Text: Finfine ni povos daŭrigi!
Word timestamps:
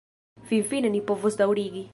Finfine 0.51 0.93
ni 0.95 1.03
povos 1.13 1.41
daŭrigi! 1.45 1.89